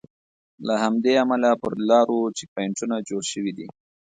له 0.67 0.73
همدې 0.83 1.13
امله 1.23 1.49
پر 1.61 1.73
لارو 1.89 2.19
چیک 2.37 2.49
پواینټونه 2.53 2.95
جوړ 3.09 3.21
شوي 3.31 3.51
دي. 3.57 3.67